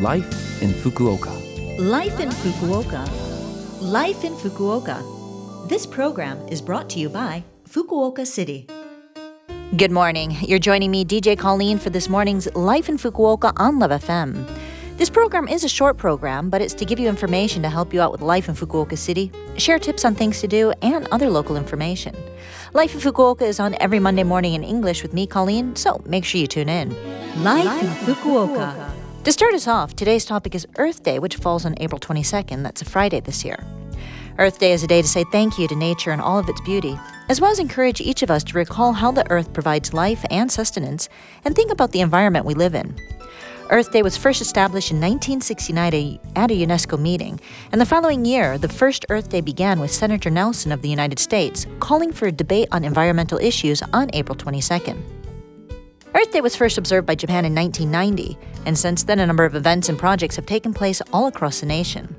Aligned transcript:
Life 0.00 0.60
in 0.60 0.70
Fukuoka. 0.70 1.30
Life 1.78 2.18
in 2.18 2.28
Fukuoka. 2.28 3.08
Life 3.80 4.24
in 4.24 4.34
Fukuoka. 4.34 5.68
This 5.68 5.86
program 5.86 6.36
is 6.48 6.60
brought 6.60 6.90
to 6.90 6.98
you 6.98 7.08
by 7.08 7.44
Fukuoka 7.68 8.26
City. 8.26 8.66
Good 9.76 9.92
morning. 9.92 10.36
You're 10.40 10.58
joining 10.58 10.90
me, 10.90 11.04
DJ 11.04 11.38
Colleen, 11.38 11.78
for 11.78 11.90
this 11.90 12.08
morning's 12.08 12.52
Life 12.56 12.88
in 12.88 12.98
Fukuoka 12.98 13.52
on 13.56 13.78
Love 13.78 13.92
FM. 13.92 14.44
This 14.96 15.08
program 15.08 15.46
is 15.46 15.62
a 15.62 15.68
short 15.68 15.96
program, 15.96 16.50
but 16.50 16.60
it's 16.60 16.74
to 16.74 16.84
give 16.84 16.98
you 16.98 17.08
information 17.08 17.62
to 17.62 17.68
help 17.68 17.94
you 17.94 18.00
out 18.00 18.10
with 18.10 18.20
life 18.20 18.48
in 18.48 18.56
Fukuoka 18.56 18.98
City, 18.98 19.30
share 19.58 19.78
tips 19.78 20.04
on 20.04 20.16
things 20.16 20.40
to 20.40 20.48
do, 20.48 20.72
and 20.82 21.06
other 21.12 21.30
local 21.30 21.56
information. 21.56 22.16
Life 22.72 22.94
in 22.94 23.00
Fukuoka 23.00 23.42
is 23.42 23.60
on 23.60 23.76
every 23.78 24.00
Monday 24.00 24.24
morning 24.24 24.54
in 24.54 24.64
English 24.64 25.04
with 25.04 25.14
me, 25.14 25.28
Colleen, 25.28 25.76
so 25.76 26.02
make 26.04 26.24
sure 26.24 26.40
you 26.40 26.48
tune 26.48 26.68
in. 26.68 26.90
Life 27.44 27.80
in 27.80 28.14
Fukuoka. 28.14 29.03
To 29.24 29.32
start 29.32 29.54
us 29.54 29.66
off, 29.66 29.96
today's 29.96 30.26
topic 30.26 30.54
is 30.54 30.66
Earth 30.76 31.02
Day, 31.02 31.18
which 31.18 31.36
falls 31.36 31.64
on 31.64 31.74
April 31.78 31.98
22nd. 31.98 32.62
That's 32.62 32.82
a 32.82 32.84
Friday 32.84 33.20
this 33.20 33.42
year. 33.42 33.56
Earth 34.38 34.58
Day 34.58 34.72
is 34.72 34.82
a 34.82 34.86
day 34.86 35.00
to 35.00 35.08
say 35.08 35.24
thank 35.32 35.58
you 35.58 35.66
to 35.66 35.74
nature 35.74 36.10
and 36.10 36.20
all 36.20 36.38
of 36.38 36.46
its 36.50 36.60
beauty, 36.60 37.00
as 37.30 37.40
well 37.40 37.50
as 37.50 37.58
encourage 37.58 38.02
each 38.02 38.22
of 38.22 38.30
us 38.30 38.44
to 38.44 38.58
recall 38.58 38.92
how 38.92 39.10
the 39.10 39.26
earth 39.30 39.50
provides 39.54 39.94
life 39.94 40.26
and 40.28 40.52
sustenance 40.52 41.08
and 41.46 41.56
think 41.56 41.72
about 41.72 41.92
the 41.92 42.02
environment 42.02 42.44
we 42.44 42.52
live 42.52 42.74
in. 42.74 42.94
Earth 43.70 43.92
Day 43.92 44.02
was 44.02 44.14
first 44.14 44.42
established 44.42 44.90
in 44.90 44.98
1969 44.98 46.20
at 46.36 46.50
a 46.50 46.54
UNESCO 46.54 47.00
meeting, 47.00 47.40
and 47.72 47.80
the 47.80 47.86
following 47.86 48.26
year, 48.26 48.58
the 48.58 48.68
first 48.68 49.06
Earth 49.08 49.30
Day 49.30 49.40
began 49.40 49.80
with 49.80 49.90
Senator 49.90 50.28
Nelson 50.28 50.70
of 50.70 50.82
the 50.82 50.90
United 50.90 51.18
States 51.18 51.66
calling 51.80 52.12
for 52.12 52.26
a 52.26 52.32
debate 52.32 52.68
on 52.72 52.84
environmental 52.84 53.38
issues 53.38 53.80
on 53.94 54.10
April 54.12 54.36
22nd. 54.36 55.23
Earth 56.16 56.30
Day 56.30 56.40
was 56.40 56.54
first 56.54 56.78
observed 56.78 57.08
by 57.08 57.16
Japan 57.16 57.44
in 57.44 57.52
1990, 57.56 58.38
and 58.66 58.78
since 58.78 59.02
then, 59.02 59.18
a 59.18 59.26
number 59.26 59.44
of 59.44 59.56
events 59.56 59.88
and 59.88 59.98
projects 59.98 60.36
have 60.36 60.46
taken 60.46 60.72
place 60.72 61.02
all 61.12 61.26
across 61.26 61.58
the 61.58 61.66
nation. 61.66 62.14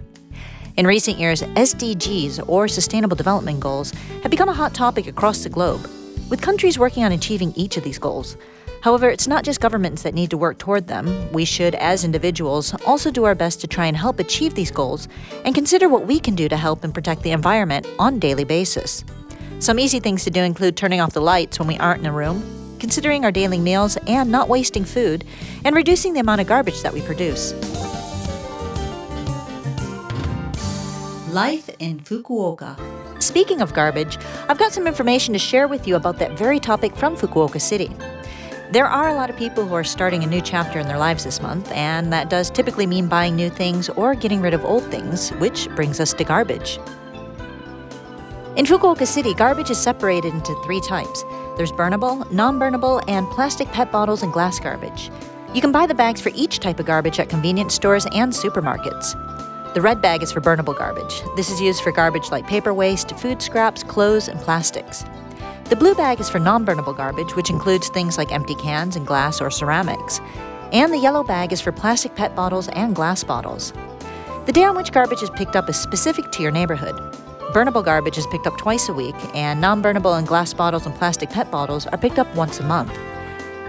In 0.76 0.86
recent 0.86 1.18
years, 1.18 1.42
SDGs, 1.42 2.44
or 2.50 2.68
Sustainable 2.68 3.16
Development 3.16 3.58
Goals, 3.58 3.92
have 4.22 4.32
become 4.32 4.50
a 4.50 4.54
hot 4.54 4.74
topic 4.74 5.08
across 5.08 5.44
the 5.44 5.50
globe, 5.50 5.90
with 6.30 6.42
countries 6.42 6.78
working 6.78 7.06
on 7.06 7.14
achieving 7.14 7.54
each 7.56 7.78
of 7.78 7.86
these 7.86 7.98
goals. 7.98 8.36
However, 8.82 9.10
it's 9.10 9.30
not 9.30 9.46
just 9.46 9.62
governments 9.62 10.04
that 10.04 10.14
need 10.14 10.30
to 10.32 10.38
work 10.38 10.58
toward 10.58 10.88
them. 10.88 11.32
We 11.32 11.46
should, 11.46 11.74
as 11.76 12.04
individuals, 12.04 12.76
also 12.86 13.12
do 13.12 13.24
our 13.24 13.34
best 13.34 13.62
to 13.62 13.68
try 13.68 13.86
and 13.86 13.96
help 13.96 14.20
achieve 14.20 14.56
these 14.56 14.72
goals 14.72 15.08
and 15.46 15.56
consider 15.56 15.88
what 15.88 16.06
we 16.06 16.20
can 16.20 16.36
do 16.36 16.50
to 16.50 16.58
help 16.58 16.84
and 16.84 16.94
protect 16.94 17.24
the 17.24 17.32
environment 17.32 17.88
on 17.98 18.16
a 18.16 18.20
daily 18.20 18.44
basis. 18.44 19.06
Some 19.60 19.80
easy 19.80 20.02
things 20.02 20.26
to 20.26 20.30
do 20.30 20.44
include 20.44 20.76
turning 20.76 21.00
off 21.00 21.14
the 21.14 21.22
lights 21.22 21.60
when 21.60 21.70
we 21.70 21.78
aren't 21.78 22.02
in 22.02 22.08
a 22.08 22.12
room, 22.12 22.55
considering 22.86 23.26
our 23.26 23.32
daily 23.32 23.58
meals 23.58 23.98
and 24.06 24.30
not 24.30 24.48
wasting 24.48 24.86
food, 24.86 25.26
and 25.64 25.76
reducing 25.76 26.14
the 26.14 26.20
amount 26.20 26.40
of 26.40 26.46
garbage 26.46 26.84
that 26.84 26.94
we 26.94 27.02
produce. 27.02 27.52
Life 31.34 31.68
in 31.80 32.00
Fukuoka. 32.00 32.78
Speaking 33.20 33.60
of 33.60 33.74
garbage, 33.74 34.20
I've 34.48 34.60
got 34.60 34.72
some 34.72 34.86
information 34.86 35.34
to 35.34 35.40
share 35.40 35.68
with 35.68 35.88
you 35.88 35.96
about 35.96 36.20
that 36.20 36.38
very 36.38 36.60
topic 36.60 36.96
from 36.96 37.18
Fukuoka 37.18 37.60
City. 37.60 37.90
There 38.72 38.86
are 38.86 39.10
a 39.10 39.16
lot 39.16 39.32
of 39.32 39.36
people 39.36 39.66
who 39.66 39.74
are 39.74 39.84
starting 39.84 40.24
a 40.24 40.28
new 40.28 40.40
chapter 40.42 40.78
in 40.78 40.88
their 40.88 41.00
lives 41.00 41.24
this 41.24 41.42
month, 41.42 41.72
and 41.72 42.14
that 42.14 42.30
does 42.30 42.52
typically 42.52 42.86
mean 42.86 43.08
buying 43.08 43.36
new 43.36 43.50
things 43.50 43.90
or 43.90 44.14
getting 44.14 44.42
rid 44.42 44.54
of 44.54 44.64
old 44.64 44.84
things, 44.92 45.32
which 45.40 45.68
brings 45.76 46.00
us 46.00 46.14
to 46.14 46.24
garbage. 46.24 46.78
In 48.58 48.66
Fukuoka 48.66 49.08
City, 49.08 49.34
garbage 49.34 49.72
is 49.72 49.80
separated 49.80 50.36
into 50.36 50.54
three 50.64 50.82
types 50.82 51.26
there's 51.58 51.72
burnable, 51.72 52.30
non 52.32 52.60
burnable, 52.60 53.04
and 53.08 53.30
plastic 53.30 53.68
PET 53.70 53.92
bottles 53.92 54.24
and 54.24 54.34
glass 54.34 54.60
garbage. 54.60 55.10
You 55.54 55.62
can 55.62 55.72
buy 55.72 55.86
the 55.88 55.94
bags 55.94 56.20
for 56.20 56.32
each 56.36 56.60
type 56.60 56.80
of 56.80 56.86
garbage 56.86 57.20
at 57.20 57.30
convenience 57.30 57.74
stores 57.74 58.06
and 58.14 58.34
supermarkets. 58.34 59.14
The 59.74 59.82
red 59.82 60.02
bag 60.02 60.24
is 60.24 60.32
for 60.32 60.42
burnable 60.42 60.78
garbage. 60.78 61.22
This 61.36 61.50
is 61.50 61.62
used 61.62 61.82
for 61.82 61.92
garbage 61.92 62.32
like 62.32 62.48
paper 62.48 62.74
waste, 62.74 63.12
food 63.18 63.42
scraps, 63.42 63.84
clothes, 63.84 64.28
and 64.28 64.40
plastics. 64.40 65.04
The 65.66 65.76
blue 65.76 65.96
bag 65.96 66.20
is 66.20 66.30
for 66.30 66.40
non 66.40 66.66
burnable 66.66 66.96
garbage, 66.96 67.36
which 67.36 67.50
includes 67.50 67.90
things 67.90 68.18
like 68.18 68.32
empty 68.32 68.56
cans 68.56 68.96
and 68.96 69.08
glass 69.08 69.42
or 69.42 69.50
ceramics. 69.50 70.20
And 70.72 70.94
the 70.94 70.98
yellow 70.98 71.24
bag 71.24 71.54
is 71.54 71.62
for 71.62 71.72
plastic 71.72 72.16
PET 72.16 72.36
bottles 72.36 72.68
and 72.70 72.96
glass 72.96 73.24
bottles. 73.24 73.74
The 74.46 74.52
day 74.52 74.64
on 74.64 74.76
which 74.76 74.92
garbage 74.92 75.24
is 75.24 75.30
picked 75.32 75.56
up 75.56 75.70
is 75.70 75.80
specific 75.80 76.32
to 76.34 76.44
your 76.44 76.52
neighborhood. 76.52 76.96
Burnable 77.54 77.86
garbage 77.86 78.18
is 78.18 78.26
picked 78.28 78.48
up 78.48 78.58
twice 78.58 78.90
a 78.90 78.94
week, 78.94 79.16
and 79.36 79.62
non 79.62 79.82
burnable 79.82 80.18
and 80.18 80.28
glass 80.28 80.54
bottles 80.54 80.86
and 80.86 80.96
plastic 80.96 81.30
PET 81.30 81.52
bottles 81.52 81.86
are 81.88 81.98
picked 81.98 82.18
up 82.18 82.34
once 82.36 82.60
a 82.60 82.64
month. 82.64 82.92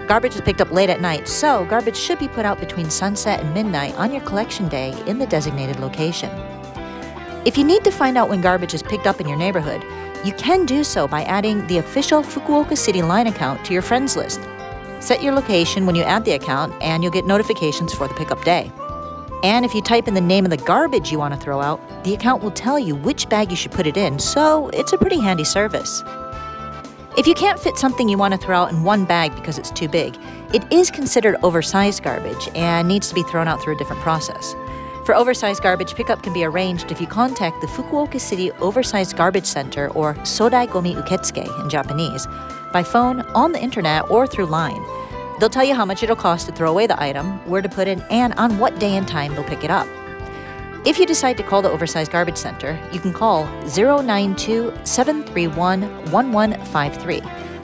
Garbage 0.07 0.35
is 0.35 0.41
picked 0.41 0.61
up 0.61 0.71
late 0.71 0.89
at 0.89 0.99
night, 0.99 1.27
so 1.27 1.63
garbage 1.65 1.95
should 1.95 2.17
be 2.17 2.27
put 2.27 2.45
out 2.45 2.59
between 2.59 2.89
sunset 2.89 3.39
and 3.39 3.53
midnight 3.53 3.93
on 3.95 4.11
your 4.11 4.21
collection 4.21 4.67
day 4.67 4.99
in 5.05 5.19
the 5.19 5.27
designated 5.27 5.79
location. 5.79 6.29
If 7.45 7.57
you 7.57 7.63
need 7.63 7.83
to 7.83 7.91
find 7.91 8.17
out 8.17 8.29
when 8.29 8.41
garbage 8.41 8.73
is 8.73 8.81
picked 8.81 9.05
up 9.05 9.21
in 9.21 9.27
your 9.27 9.37
neighborhood, 9.37 9.83
you 10.25 10.33
can 10.33 10.65
do 10.65 10.83
so 10.83 11.07
by 11.07 11.23
adding 11.23 11.65
the 11.67 11.77
official 11.77 12.23
Fukuoka 12.23 12.77
City 12.77 13.03
Line 13.03 13.27
account 13.27 13.63
to 13.65 13.73
your 13.73 13.83
friends 13.83 14.15
list. 14.15 14.41
Set 14.99 15.21
your 15.21 15.33
location 15.33 15.85
when 15.85 15.95
you 15.95 16.01
add 16.01 16.25
the 16.25 16.31
account, 16.31 16.73
and 16.81 17.03
you'll 17.03 17.13
get 17.13 17.25
notifications 17.25 17.93
for 17.93 18.07
the 18.07 18.13
pickup 18.15 18.43
day. 18.43 18.71
And 19.47 19.63
if 19.63 19.73
you 19.73 19.81
type 19.81 20.09
in 20.09 20.13
the 20.13 20.19
name 20.19 20.43
of 20.43 20.51
the 20.51 20.57
garbage 20.57 21.09
you 21.09 21.19
want 21.19 21.33
to 21.33 21.39
throw 21.39 21.61
out, 21.61 21.79
the 22.03 22.13
account 22.13 22.43
will 22.43 22.51
tell 22.51 22.77
you 22.77 22.95
which 22.95 23.29
bag 23.29 23.49
you 23.49 23.55
should 23.55 23.71
put 23.71 23.87
it 23.87 23.95
in, 23.95 24.19
so 24.19 24.67
it's 24.73 24.91
a 24.91 24.97
pretty 24.97 25.21
handy 25.21 25.45
service. 25.45 26.03
If 27.17 27.25
you 27.27 27.33
can't 27.33 27.57
fit 27.57 27.77
something 27.77 28.09
you 28.09 28.17
want 28.17 28.33
to 28.33 28.37
throw 28.37 28.57
out 28.57 28.73
in 28.73 28.83
one 28.83 29.05
bag 29.05 29.33
because 29.35 29.57
it's 29.57 29.71
too 29.71 29.87
big, 29.87 30.17
it 30.53 30.69
is 30.69 30.91
considered 30.91 31.37
oversized 31.43 32.03
garbage 32.03 32.49
and 32.55 32.89
needs 32.89 33.07
to 33.07 33.15
be 33.15 33.23
thrown 33.23 33.47
out 33.47 33.61
through 33.61 33.75
a 33.75 33.77
different 33.77 34.01
process. 34.01 34.53
For 35.05 35.15
oversized 35.15 35.63
garbage, 35.63 35.95
pickup 35.95 36.23
can 36.23 36.33
be 36.33 36.43
arranged 36.43 36.91
if 36.91 36.99
you 36.99 37.07
contact 37.07 37.61
the 37.61 37.67
Fukuoka 37.67 38.19
City 38.19 38.51
Oversized 38.59 39.15
Garbage 39.15 39.45
Center, 39.45 39.87
or 39.91 40.15
Sodai 40.25 40.67
Gomi 40.67 41.01
Uketsuke 41.01 41.63
in 41.63 41.69
Japanese, 41.69 42.27
by 42.73 42.83
phone, 42.83 43.21
on 43.33 43.53
the 43.53 43.63
internet, 43.63 44.11
or 44.11 44.27
through 44.27 44.47
line. 44.47 44.83
They'll 45.39 45.49
tell 45.49 45.63
you 45.63 45.75
how 45.75 45.85
much 45.85 46.03
it'll 46.03 46.15
cost 46.15 46.47
to 46.47 46.51
throw 46.51 46.71
away 46.71 46.87
the 46.87 47.01
item, 47.01 47.39
where 47.49 47.61
to 47.61 47.69
put 47.69 47.87
it, 47.87 47.99
and 48.09 48.33
on 48.35 48.57
what 48.57 48.79
day 48.79 48.97
and 48.97 49.07
time 49.07 49.33
they'll 49.33 49.43
pick 49.43 49.63
it 49.63 49.71
up. 49.71 49.87
If 50.85 50.99
you 50.99 51.05
decide 51.05 51.37
to 51.37 51.43
call 51.43 51.61
the 51.61 51.69
Oversized 51.69 52.11
Garbage 52.11 52.37
Center, 52.37 52.79
you 52.91 52.99
can 52.99 53.13
call 53.13 53.45
092 53.75 54.73
731 54.83 55.81
1153. 56.11 57.21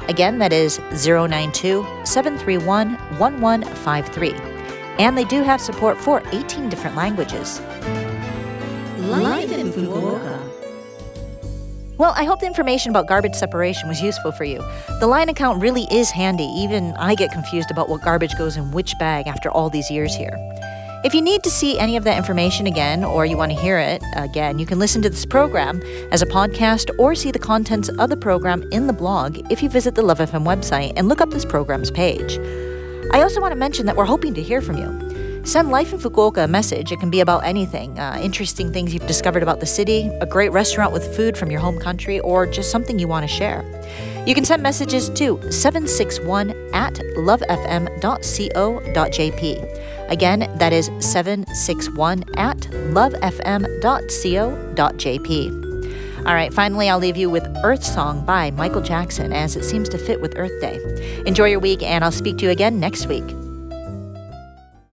Again, 0.07 0.37
that 0.39 0.51
is 0.51 0.79
092 0.91 1.85
731 2.03 2.93
1153 3.17 4.53
and 4.99 5.17
they 5.17 5.23
do 5.25 5.41
have 5.41 5.59
support 5.59 5.97
for 5.97 6.21
18 6.31 6.69
different 6.69 6.95
languages. 6.95 7.59
Life 8.99 9.51
in 9.51 9.71
Fukuoka. 9.71 10.62
Well, 12.03 12.13
I 12.17 12.25
hope 12.25 12.41
the 12.41 12.47
information 12.47 12.89
about 12.89 13.07
garbage 13.07 13.33
separation 13.33 13.87
was 13.87 14.01
useful 14.01 14.33
for 14.33 14.43
you. 14.43 14.57
The 14.99 15.07
line 15.07 15.29
account 15.29 15.61
really 15.61 15.87
is 15.89 16.11
handy. 16.11 16.43
Even 16.43 16.91
I 16.97 17.15
get 17.15 17.31
confused 17.31 17.71
about 17.71 17.87
what 17.87 18.01
garbage 18.01 18.37
goes 18.37 18.57
in 18.57 18.71
which 18.71 18.99
bag 18.99 19.25
after 19.25 19.49
all 19.49 19.69
these 19.69 19.89
years 19.89 20.13
here. 20.13 20.35
If 21.05 21.13
you 21.13 21.21
need 21.21 21.43
to 21.43 21.49
see 21.49 21.79
any 21.79 21.95
of 21.95 22.03
that 22.03 22.17
information 22.17 22.67
again 22.67 23.05
or 23.05 23.25
you 23.25 23.37
want 23.37 23.53
to 23.53 23.57
hear 23.57 23.79
it 23.79 24.03
again, 24.17 24.59
you 24.59 24.65
can 24.65 24.79
listen 24.79 25.01
to 25.03 25.09
this 25.09 25.25
program 25.25 25.81
as 26.11 26.21
a 26.21 26.25
podcast 26.25 26.89
or 26.99 27.15
see 27.15 27.31
the 27.31 27.39
contents 27.39 27.87
of 27.87 28.09
the 28.09 28.17
program 28.17 28.67
in 28.73 28.87
the 28.87 28.91
blog 28.91 29.39
if 29.49 29.63
you 29.63 29.69
visit 29.69 29.95
the 29.95 30.01
Love 30.01 30.19
FM 30.19 30.43
website 30.43 30.91
and 30.97 31.07
look 31.07 31.21
up 31.21 31.29
this 31.29 31.45
program's 31.45 31.89
page. 31.89 32.37
I 33.13 33.21
also 33.21 33.39
want 33.39 33.53
to 33.53 33.57
mention 33.57 33.85
that 33.85 33.95
we're 33.95 34.03
hoping 34.03 34.33
to 34.33 34.41
hear 34.41 34.59
from 34.59 34.75
you. 34.75 35.12
Send 35.45 35.71
Life 35.71 35.91
in 35.91 35.99
Fukuoka 35.99 36.45
a 36.45 36.47
message. 36.47 36.93
It 36.93 37.01
can 37.01 37.09
be 37.09 37.19
about 37.19 37.43
anything 37.43 37.99
uh, 37.99 38.17
interesting 38.21 38.71
things 38.71 38.93
you've 38.93 39.05
discovered 39.07 39.43
about 39.43 39.59
the 39.59 39.65
city, 39.65 40.09
a 40.21 40.25
great 40.25 40.53
restaurant 40.53 40.93
with 40.93 41.13
food 41.15 41.37
from 41.37 41.51
your 41.51 41.59
home 41.59 41.77
country, 41.79 42.21
or 42.21 42.45
just 42.45 42.71
something 42.71 42.97
you 42.97 43.09
want 43.09 43.27
to 43.27 43.27
share. 43.27 43.61
You 44.25 44.33
can 44.35 44.45
send 44.45 44.63
messages 44.63 45.09
to 45.09 45.41
761 45.51 46.51
at 46.73 46.93
lovefm.co.jp. 46.93 47.69
Again, 50.09 50.57
that 50.57 50.71
is 50.71 50.89
761 50.99 52.23
at 52.35 52.57
lovefm.co.jp. 52.57 53.43
All 56.25 56.33
right, 56.33 56.53
finally, 56.53 56.89
I'll 56.89 56.99
leave 56.99 57.17
you 57.17 57.29
with 57.29 57.45
Earth 57.65 57.83
Song 57.83 58.25
by 58.25 58.51
Michael 58.51 58.81
Jackson 58.81 59.33
as 59.33 59.57
it 59.57 59.65
seems 59.65 59.89
to 59.89 59.97
fit 59.97 60.21
with 60.21 60.37
Earth 60.37 60.61
Day. 60.61 60.79
Enjoy 61.25 61.47
your 61.47 61.59
week, 61.59 61.83
and 61.83 62.01
I'll 62.01 62.13
speak 62.13 62.37
to 62.37 62.45
you 62.45 62.51
again 62.51 62.79
next 62.79 63.07
week. 63.07 63.25